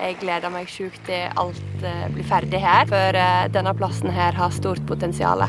[0.00, 4.36] jeg gleder meg sjukt til alt eh, blir ferdig her, for eh, denne plassen her
[4.36, 5.44] har stort potensial.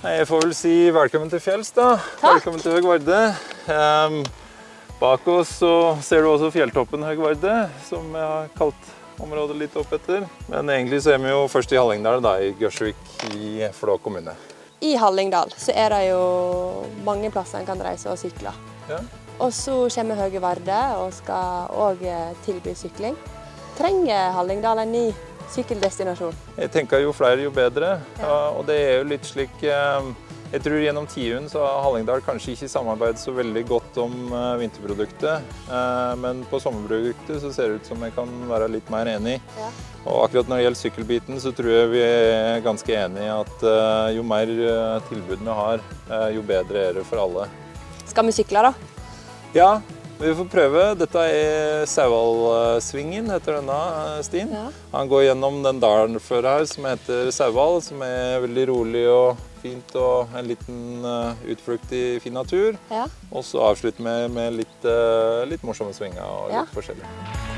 [0.00, 1.94] Jeg får vel si velkommen til fjells, da.
[2.20, 3.20] Velkommen til Høg Varde.
[3.72, 4.22] Ehm,
[5.00, 7.54] bak oss så ser du også fjelltoppen Høgvarde,
[7.86, 10.26] som jeg har kalt området litt opp etter.
[10.48, 14.36] Men egentlig så er vi jo først i Hallingdal, da, i Gørsvik i Flå kommune.
[14.80, 16.20] I Hallingdal så er det jo
[17.04, 18.52] mange plasser en kan reise og sykle.
[18.88, 19.00] Ja.
[19.40, 22.04] Og så kommer Høge Varde og skal òg
[22.44, 23.16] tilby sykling.
[23.80, 25.04] Trenger Hallingdal en ny
[25.50, 26.36] sykkeldestinasjon?
[26.60, 27.96] Jeg tenker jo flere, jo bedre.
[28.20, 30.10] Ja, og det er jo litt slik eh,
[30.50, 34.56] Jeg tror gjennom tiuren så har Hallingdal kanskje ikke samarbeidet så veldig godt om eh,
[34.58, 35.52] vinterproduktet.
[35.70, 39.36] Eh, men på sommerproduktet så ser det ut som jeg kan være litt mer enig.
[39.54, 39.68] Ja.
[40.00, 44.08] Og akkurat når det gjelder sykkelbiten, så tror jeg vi er ganske enige at eh,
[44.16, 44.50] jo mer
[45.06, 45.86] tilbud vi har,
[46.34, 47.46] jo bedre er det for alle.
[48.10, 48.74] Skal vi sykle, da?
[49.54, 49.70] Ja,
[50.20, 50.82] vi får prøve.
[51.00, 53.78] Dette er Sauhallsvingen, heter denne
[54.26, 54.50] stien.
[54.52, 54.66] Ja.
[54.92, 59.40] Han går gjennom den dalen før her som heter Sauhall, som er veldig rolig og
[59.60, 62.78] fint og en liten eh, utflukt i fin natur.
[62.92, 63.06] Ja.
[63.30, 66.66] Og så avslutter vi med litt, eh, litt morsomme svinger og litt Ja.
[66.74, 67.49] forskjellig.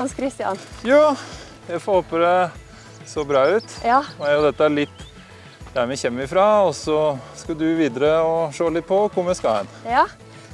[0.00, 0.56] Hans Christian.
[0.86, 1.12] Jo,
[1.68, 3.76] jeg får håpe det så bra ut.
[3.84, 5.06] Ja, Og er dette er litt
[5.74, 6.96] der vi kommer ifra, og så
[7.38, 9.68] skal du videre og se litt på hvor vi skal hen.
[9.86, 10.06] ja.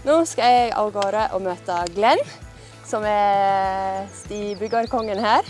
[0.06, 2.20] Nå skal jeg av gårde og møte Glenn,
[2.86, 5.42] som er stibyggerkongen her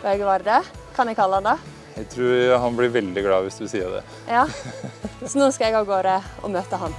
[0.00, 0.56] på Høge Varde.
[0.96, 1.54] Kan jeg kalle han det?
[2.00, 4.00] Jeg tror han blir veldig glad hvis du sier det.
[4.26, 4.46] Ja.
[5.30, 6.96] Så nå skal jeg av gårde og møte han.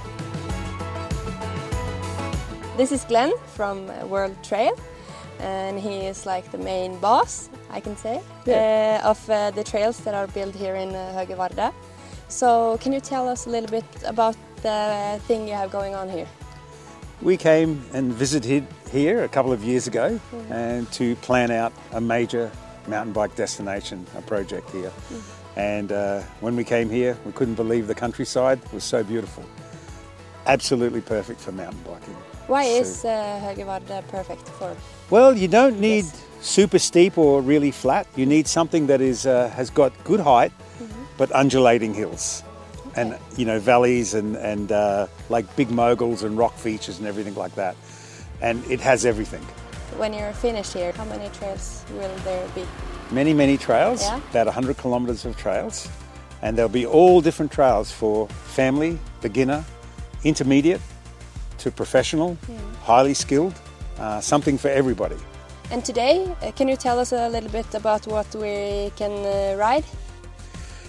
[2.78, 4.72] This is Glenn from World Trail.
[5.42, 9.98] And he is like the main boss, I can say, uh, of uh, the trails
[10.04, 11.72] that are built here in uh, Høgevarde.
[12.28, 16.08] So, can you tell us a little bit about the thing you have going on
[16.08, 16.26] here?
[17.20, 20.18] We came and visited here a couple of years ago
[20.50, 22.50] and to plan out a major
[22.86, 24.92] mountain bike destination, a project here.
[25.56, 29.44] And uh, when we came here, we couldn't believe the countryside was so beautiful.
[30.46, 32.16] Absolutely perfect for mountain biking.
[32.48, 34.76] Why is uh, Varde perfect for?
[35.10, 36.22] Well, you don't need Yes.
[36.40, 38.06] super steep or really flat.
[38.16, 40.52] You need something that is uh, has got good height,
[41.18, 42.42] but undulating hills,
[42.96, 47.34] and you know valleys and and uh, like big moguls and rock features and everything
[47.34, 47.76] like that.
[48.40, 49.42] And it has everything.
[49.98, 52.64] When you're finished here, how many trails will there be?
[53.10, 54.20] Many many trails, Yeah.
[54.30, 55.88] about 100 kilometres of trails,
[56.42, 58.26] and there'll be all different trails for
[58.56, 59.64] family, beginner,
[60.24, 60.80] intermediate,
[61.62, 62.36] to professional,
[62.82, 63.54] highly skilled.
[63.98, 65.16] Uh, something for everybody.
[65.70, 69.56] And today, uh, can you tell us a little bit about what we can uh,
[69.56, 69.84] ride?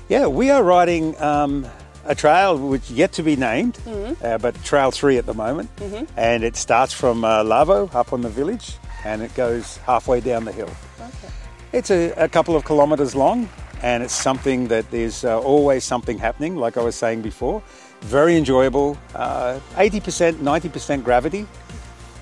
[0.10, 1.68] Yeah, we are riding um,
[2.06, 3.78] a trail which yet to be named,
[4.24, 5.70] uh, but Trail 3 at the moment.
[6.18, 10.46] And it starts from uh, Lavo up on the village and it goes halfway down
[10.46, 10.72] the hill.
[11.00, 11.34] Okay.
[11.72, 13.48] It's a, a couple of kilometres long
[13.82, 17.62] and it's something that there's uh, always something happening, like I was saying before.
[18.04, 21.48] Very enjoyable, uh, 80%, 90% gravity,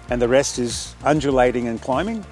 [0.10, 2.24] and the rest is undulating and climbing.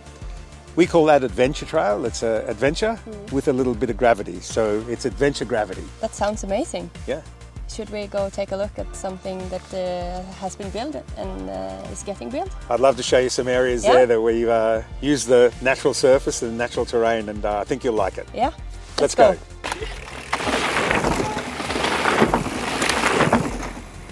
[0.76, 2.06] We call that adventure trail.
[2.06, 3.00] It's an adventure
[3.32, 4.40] with a little bit of gravity.
[4.40, 5.84] So it's adventure gravity.
[6.00, 6.92] That sounds amazing.
[7.08, 7.22] Yeah.
[7.68, 11.88] Should we go take a look at something that uh, has been built and uh,
[11.92, 12.50] is getting built?
[12.70, 13.94] I'd love to show you some areas Yeah.
[13.94, 17.84] there that we uh, use the natural surface and natural terrain, and uh, I think
[17.84, 18.28] you'll like it.
[18.34, 18.52] Yeah.
[19.00, 19.36] Let's, go.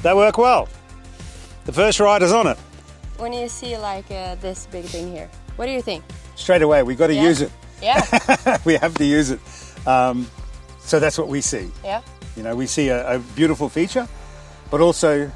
[0.03, 0.67] They work well.
[1.65, 2.57] The first rider's on it.
[3.17, 6.03] When you see like uh, this big thing here, what do you think?
[6.35, 7.23] Straight away, we've got to Yeah.
[7.23, 7.51] use it.
[7.81, 8.57] Yeah.
[8.65, 9.39] we have to use it.
[9.87, 10.27] Um,
[10.79, 11.69] so that's what we see.
[11.83, 12.01] yeah.
[12.35, 14.07] You know, we see a, a beautiful feature,
[14.69, 15.31] but also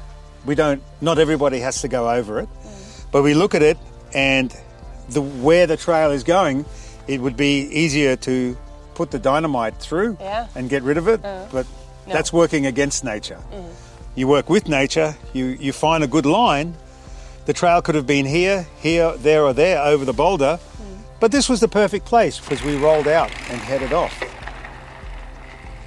[0.46, 0.80] we don't.
[1.00, 2.48] Not everybody has to go over it,
[3.10, 3.76] but we look at it
[4.14, 4.54] and
[5.08, 6.64] the where the trail is going,
[7.08, 8.56] it would be easier to
[8.94, 10.46] put the dynamite through Yeah.
[10.54, 11.66] and get rid of it, but
[12.06, 12.12] No.
[12.12, 13.40] that's working against nature.
[14.14, 15.14] You work with nature.
[15.32, 16.74] You you find a good line.
[17.46, 20.60] The trail could have been here, here, there, or there over the boulder,
[21.18, 24.14] but this was the perfect place because we rolled out and headed off.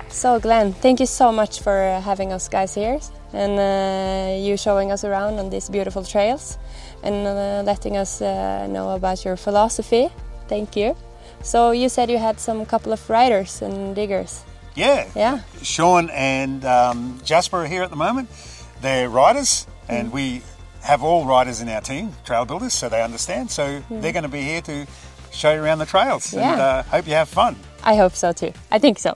[0.10, 3.00] So Glenn, thank you so much for uh, having us guys here
[3.33, 6.57] and uh, you showing us around on these beautiful trails
[7.04, 10.10] and uh, letting us uh, know about your philosophy.
[10.48, 10.95] Thank you.
[11.42, 14.45] So you said you had some couple of riders and diggers.
[14.75, 15.07] Yeah.
[15.16, 15.42] Yeah.
[15.62, 18.30] Sean and um, Jasper are here at the moment.
[18.81, 20.42] They're riders, and we
[20.81, 23.50] have all riders in our team, trail builders, so they understand.
[23.51, 24.86] So they're going to be here to
[25.31, 26.63] show you around the trails, and Yeah.
[26.63, 27.56] uh, hope you have fun.
[27.83, 28.51] I hope so too.
[28.72, 29.13] I think so.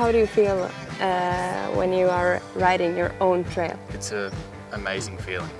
[0.00, 0.70] How do you feel
[1.00, 3.78] uh, when you are riding your own trail?
[3.90, 4.32] It's an
[4.72, 5.50] amazing feeling.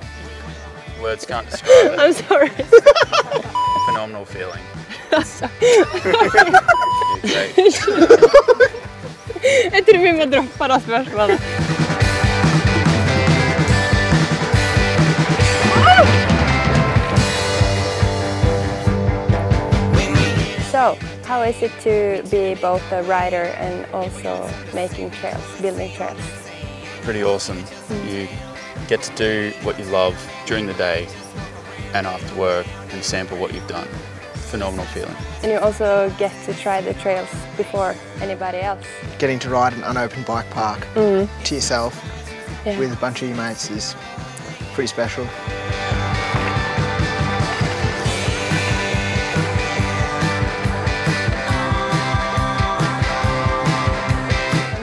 [1.02, 1.98] Words can't describe it.
[1.98, 2.48] I'm sorry.
[3.86, 4.64] Phenomenal feeling.
[9.74, 11.40] Jeg tror vi må droppe det spørsmålet.
[20.72, 26.18] So, how is it to be both a rider and also making trails, building trails?
[27.02, 27.58] Pretty awesome.
[27.58, 28.08] Hmm.
[28.08, 28.28] You
[28.88, 30.16] get to do what you love
[30.46, 31.06] during the day
[31.94, 33.86] and after work and sample what you've done.
[34.50, 35.14] Phenomenal feeling.
[35.44, 38.84] And you also get to try the trails before anybody else.
[39.20, 41.28] getting to ride an unopened bike park mm.
[41.44, 41.94] to yourself
[42.66, 42.76] Yeah.
[42.76, 43.94] with a bunch of your mates is
[44.74, 45.28] pretty special.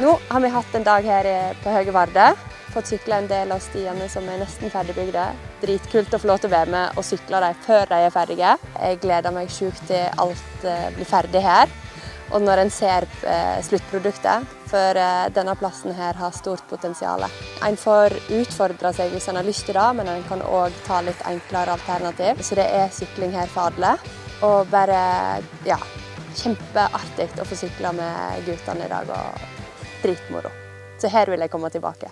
[0.08, 1.28] Nå har vi hatt en dag her
[1.60, 2.26] på Høge Varde.
[2.72, 5.26] Fått sykla en del av stiene som er nesten ferdigbygde.
[5.60, 8.54] Dritkult å få lov til å være med og sykle dem før de er ferdige.
[8.78, 11.74] Jeg gleder meg sjukt til alt eh, blir ferdig her.
[12.32, 17.28] Og når en ser eh, sluttproduktet, for eh, denne plassen her har stort potensial.
[17.68, 21.02] En får utfordre seg hvis en har lyst til det, men en kan òg ta
[21.04, 22.46] litt enklere alternativ.
[22.48, 23.98] Så det er sykling her for alle.
[24.48, 25.04] Og bare
[25.68, 25.82] ja,
[26.46, 29.16] kjempeartig å få sykle med guttene i dag.
[30.04, 30.52] Dritmoro.
[31.02, 32.12] Så her vil jeg komme tilbake.